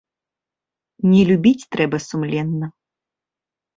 [1.11, 2.65] Не любіць трэба сумленна.